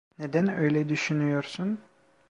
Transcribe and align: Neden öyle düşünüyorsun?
Neden 0.19 0.47
öyle 0.57 0.89
düşünüyorsun? 0.89 1.79